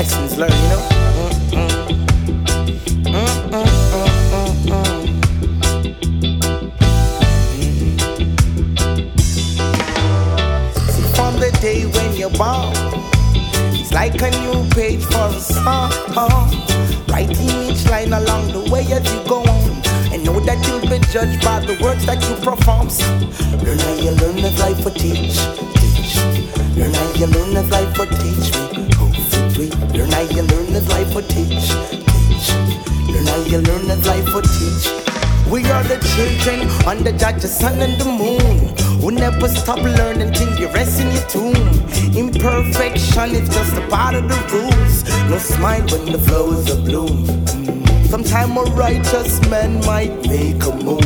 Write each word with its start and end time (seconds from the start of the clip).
lessons 0.00 0.38
learned, 0.38 0.54
you 0.54 0.68
know. 0.70 0.80
From 11.14 11.38
the 11.38 11.50
day 11.60 11.84
when 11.84 12.16
you're 12.16 12.30
born, 12.30 12.72
it's 13.76 13.92
like 13.92 14.22
a 14.22 14.30
new 14.40 14.66
page 14.70 15.04
for 15.04 15.26
a 15.26 15.38
song. 15.38 15.92
Writing 17.08 17.50
each 17.68 17.84
line 17.90 18.14
along 18.14 18.52
the 18.52 18.70
way 18.72 18.84
as 18.96 19.04
you 19.12 19.20
go 19.28 19.40
on. 19.42 19.70
And 20.12 20.24
know 20.24 20.40
that 20.40 20.66
you'll 20.66 20.80
be 20.80 20.98
judged 21.12 21.44
by 21.44 21.60
the 21.60 21.76
words 21.82 22.06
that 22.06 22.22
you 22.26 22.36
perform. 22.36 22.88
Learn 23.62 23.78
how 23.78 23.94
you 24.04 24.12
learn 24.12 24.38
if 24.38 24.58
life 24.58 24.82
will 24.82 24.92
teach. 24.92 25.36
Teach. 25.76 26.16
Learn 26.78 26.94
how 26.94 27.12
you 27.20 27.26
learn 27.26 27.54
if 27.54 27.70
life 27.70 27.98
will 27.98 28.06
teach 28.06 28.59
life 31.10 31.14
will 31.14 31.28
teach. 31.28 31.68
Teach. 32.28 32.52
Learn 33.08 33.26
how 33.26 33.42
you 33.42 33.58
learn 33.58 33.90
if 33.90 34.06
life 34.06 34.26
will 34.34 34.42
teach. 34.42 34.86
We 35.50 35.64
are 35.70 35.82
the 35.82 35.98
children 36.14 36.68
under 36.86 37.12
Jah, 37.12 37.32
the 37.32 37.48
sun 37.48 37.80
and 37.80 38.00
the 38.00 38.04
moon. 38.04 38.76
Who 39.00 39.10
never 39.10 39.48
stop 39.48 39.78
learning 39.78 40.32
till 40.32 40.58
you 40.58 40.68
rest 40.68 41.00
in 41.00 41.10
your 41.10 41.26
tomb. 41.28 42.16
Imperfection 42.16 43.30
is 43.30 43.48
just 43.48 43.76
a 43.76 43.86
part 43.88 44.14
of 44.14 44.28
the 44.28 44.38
rules. 44.52 45.04
No 45.28 45.38
smile 45.38 45.82
when 45.88 46.12
the 46.12 46.18
flowers 46.18 46.70
are 46.70 46.80
bloom. 46.80 47.26
Sometime 48.06 48.56
a 48.56 48.62
righteous 48.62 49.40
man 49.48 49.84
might 49.86 50.14
make 50.28 50.62
a 50.64 50.74
move. 50.76 51.04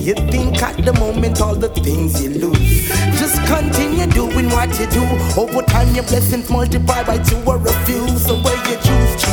You 0.00 0.14
think 0.14 0.62
at 0.62 0.84
the 0.84 0.92
moment 0.94 1.40
all 1.40 1.54
the 1.54 1.68
things 1.68 2.22
you 2.22 2.30
lose. 2.30 3.05
Just 3.26 3.44
continue 3.48 4.06
doing 4.06 4.48
what 4.50 4.70
you 4.78 4.86
do. 4.86 5.02
Over 5.36 5.62
time 5.62 5.92
your 5.96 6.04
blessings 6.04 6.48
multiply 6.48 7.02
by 7.02 7.18
two 7.18 7.36
or 7.42 7.56
a 7.56 7.72
few. 7.84 8.06
So 8.18 8.36
where 8.40 8.56
you 8.70 8.76
choose 8.86 9.16
to 9.22 9.30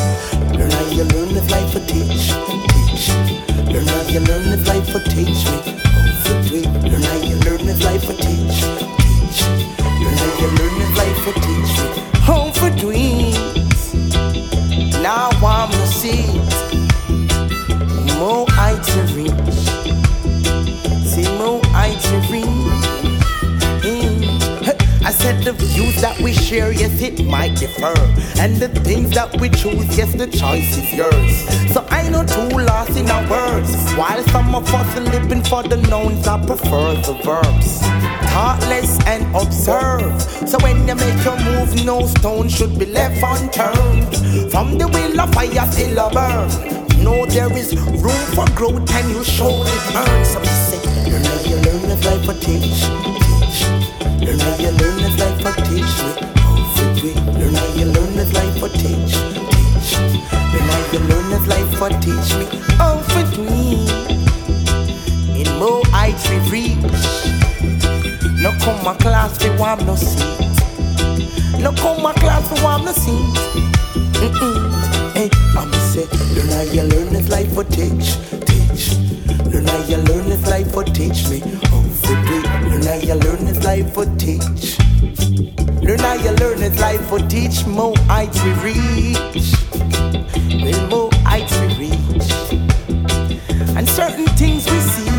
learn 0.57 0.71
how 0.71 0.89
you 0.89 1.03
learn 1.03 1.29
if 1.37 1.51
life 1.51 1.75
will 1.75 1.85
teach. 1.85 2.33
Teach. 2.73 3.09
Learn 3.69 3.85
how 3.85 4.01
you 4.09 4.21
learn 4.21 4.49
if 4.57 4.67
life 4.67 4.91
will 4.91 5.01
teach 5.01 5.45
me. 5.45 5.77
For. 6.23 6.33
Learn 6.89 7.03
how 7.03 7.21
you 7.21 7.35
learn 7.45 7.69
if 7.69 7.83
life 7.83 8.07
will 8.07 8.17
teach. 8.17 8.65
Teach. 8.97 9.45
Learn 10.01 10.17
how 10.17 10.31
you 10.41 10.47
learn 10.57 10.75
if 10.81 10.97
life 10.97 11.25
will 11.27 11.37
teach 11.45 11.73
me. 11.77 11.87
Home 12.25 12.51
for 12.51 12.71
dreams. 12.71 13.93
Now 15.03 15.29
I'm 15.45 15.69
the 15.69 15.85
seed. 15.85 16.41
More 18.17 18.47
I 18.57 18.73
to 18.73 18.99
reach. 19.13 19.82
Said 25.23 25.41
the 25.45 25.53
views 25.53 26.01
that 26.01 26.19
we 26.19 26.33
share, 26.33 26.73
yes, 26.73 27.01
it 27.01 27.23
might 27.25 27.55
differ. 27.55 27.95
And 28.43 28.57
the 28.57 28.67
things 28.67 29.11
that 29.11 29.39
we 29.39 29.47
choose, 29.47 29.87
yes, 29.97 30.13
the 30.13 30.27
choice 30.27 30.77
is 30.77 30.91
yours. 30.91 31.33
So 31.73 31.79
I 31.89 32.09
know 32.09 32.25
too 32.25 32.57
lost 32.59 32.97
in 32.97 33.09
our 33.09 33.23
words. 33.31 33.71
While 33.93 34.21
some 34.35 34.53
of 34.53 34.67
us 34.73 34.97
are 34.97 35.07
living 35.15 35.41
for 35.41 35.63
the 35.63 35.77
nouns, 35.77 36.27
I 36.27 36.45
prefer 36.45 36.95
the 37.07 37.15
verbs. 37.23 37.79
Thoughtless 38.33 38.99
and 39.07 39.23
observe. 39.33 40.11
So 40.49 40.57
when 40.59 40.85
you 40.89 40.95
make 40.95 41.23
your 41.23 41.39
move, 41.47 41.71
no 41.85 42.05
stone 42.05 42.49
should 42.49 42.77
be 42.77 42.85
left 42.85 43.23
unturned. 43.23 44.51
From 44.51 44.77
the 44.77 44.89
will 44.89 45.21
of 45.21 45.33
fire 45.33 45.71
still 45.71 45.99
a 45.99 46.11
burn. 46.11 46.83
No, 47.01 47.25
there 47.25 47.51
is 47.57 47.73
room 48.03 48.23
for 48.35 48.47
growth 48.55 48.91
and 48.91 49.09
you 49.09 49.23
surely 49.23 49.71
earn 49.95 50.25
some 50.25 50.43
will 61.83 61.99
teach 61.99 62.33
me. 62.35 62.45
For 63.11 63.23
three. 63.35 63.83
In 65.39 65.49
more 65.59 65.81
heights 65.87 66.29
we 66.29 66.37
reach. 66.49 66.77
No 68.41 68.51
come 68.63 68.83
my 68.85 68.95
class 68.95 69.37
for 69.37 69.53
want 69.57 69.85
no 69.85 69.95
seat. 69.95 70.23
No 71.59 71.73
come 71.73 72.01
my 72.01 72.13
class 72.13 72.47
for 72.47 72.63
want 72.63 72.85
no 72.85 72.93
seat. 72.93 73.35
Mm-mm. 74.23 75.13
Hey, 75.13 75.29
I'ma 75.57 75.77
say, 75.91 76.07
learn 76.35 76.49
how 76.55 76.61
you 76.61 76.83
learn 76.83 77.15
if 77.15 77.29
life 77.29 77.53
for 77.53 77.65
teach, 77.65 78.15
teach. 78.47 78.97
Learn 79.51 79.67
how 79.67 79.83
you 79.83 79.97
learn 79.97 80.31
if 80.31 80.47
life 80.47 80.71
for 80.71 80.85
teach 80.85 81.27
me. 81.29 81.41
For 81.41 82.15
three. 82.23 82.43
Learn 82.69 82.83
how 82.83 82.95
you 82.95 83.15
learn 83.15 83.47
if 83.47 83.63
life 83.63 83.97
will 83.97 84.15
teach. 84.15 84.79
Learn 85.81 85.99
how 85.99 86.13
you 86.13 86.31
learn 86.31 86.63
if 86.63 86.79
life 86.79 87.05
for 87.07 87.19
teach. 87.27 87.65
More 87.65 87.97
heights 88.07 88.41
we 88.43 88.51
reach. 88.71 89.82
Well, 90.13 90.87
more 90.89 91.09
heights 91.25 91.57
we 91.59 91.67
reach. 91.77 92.31
And 93.75 93.87
certain 93.87 94.27
things 94.37 94.65
we 94.69 94.79
see. 94.79 95.09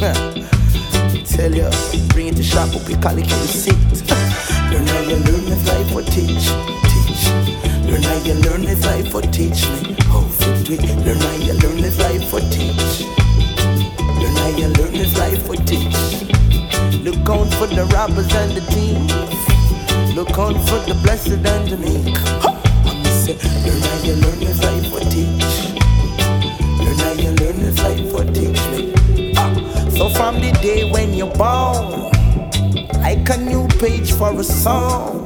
Tell 1.36 1.54
you, 1.54 1.68
bring 2.08 2.28
it 2.28 2.36
to 2.36 2.42
shop 2.42 2.74
up, 2.74 2.86
we 2.86 2.94
call 2.94 3.16
it 3.18 3.26
receipt. 3.26 3.74
Learn 4.70 4.86
how 4.86 5.00
you 5.00 5.16
learn 5.16 5.46
if 5.52 5.66
life 5.68 5.94
will 5.94 6.04
teach, 6.04 6.50
teach. 6.90 7.28
Learn 7.88 8.02
how 8.02 8.18
you 8.24 8.34
learn 8.34 8.64
if 8.64 8.84
life 8.84 9.14
will 9.14 9.22
teach 9.30 9.68
me. 9.70 9.94
How 10.10 10.20
for 10.22 10.54
three. 10.64 10.78
Learn 10.78 11.18
how 11.18 11.36
you 11.36 11.54
learn 11.54 11.78
if 11.84 11.98
life 11.98 12.32
will 12.32 12.48
teach. 12.50 13.06
Learn 14.20 14.36
how 14.36 14.48
you 14.56 14.68
learn 14.68 14.94
if 14.94 15.16
life 15.18 15.48
will 15.48 15.64
teach. 15.64 16.24
Look 17.04 17.28
out 17.28 17.52
for 17.54 17.66
the 17.66 17.84
robbers 17.92 18.32
and 18.34 18.52
the 18.52 18.62
thieves. 18.72 20.14
Look 20.14 20.30
out 20.38 20.56
for 20.68 20.78
the 20.88 20.98
blessed 21.02 21.46
and 21.46 21.68
the 21.68 21.76
meek. 21.76 22.63
Say, 23.24 23.38
learn 23.64 23.80
how 23.80 24.04
you 24.04 24.14
learn 24.16 24.42
if 24.42 24.62
life 24.62 24.92
will 24.92 25.00
teach. 25.08 25.72
Learn 26.78 26.98
how 26.98 27.12
you 27.12 27.30
learn 27.40 27.58
if 27.64 27.82
life 27.82 28.12
will 28.12 28.30
teach 28.34 28.60
me. 28.68 29.32
Ah! 29.38 29.88
So 29.96 30.10
from 30.10 30.42
the 30.42 30.52
day 30.60 30.90
when 30.90 31.14
you're 31.14 31.32
born, 31.32 32.10
like 33.00 33.26
a 33.30 33.38
new 33.38 33.66
page 33.80 34.12
for 34.12 34.38
a 34.38 34.44
song. 34.44 35.23